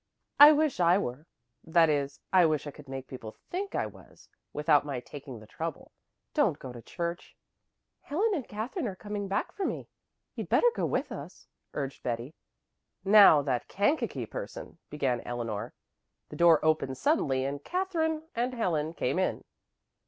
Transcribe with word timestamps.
"I 0.39 0.51
wish 0.51 0.79
I 0.79 0.97
were. 0.97 1.27
That 1.63 1.87
is, 1.87 2.21
I 2.33 2.47
wish 2.47 2.65
I 2.65 2.71
could 2.71 2.87
make 2.89 3.05
people 3.07 3.35
think 3.51 3.75
I 3.75 3.85
was, 3.85 4.29
without 4.51 4.83
my 4.83 4.99
taking 4.99 5.39
the 5.39 5.45
trouble. 5.45 5.91
Don't 6.33 6.57
go 6.57 6.73
to 6.73 6.81
church." 6.81 7.37
"Helen 8.01 8.31
and 8.33 8.47
Katherine 8.47 8.87
are 8.87 8.95
coming 8.95 9.27
back 9.27 9.51
for 9.51 9.63
me. 9.63 9.87
You'd 10.33 10.49
better 10.49 10.71
go 10.73 10.87
with 10.87 11.11
us," 11.11 11.45
urged 11.75 12.01
Betty. 12.01 12.33
"Now 13.05 13.43
that 13.43 13.67
Kankakee 13.67 14.25
person" 14.25 14.79
began 14.89 15.21
Eleanor. 15.21 15.71
The 16.29 16.35
door 16.35 16.65
opened 16.65 16.97
suddenly 16.97 17.45
and 17.45 17.63
Katherine 17.63 18.23
and 18.33 18.55
Helen 18.55 18.95
came 18.95 19.19
in. 19.19 19.43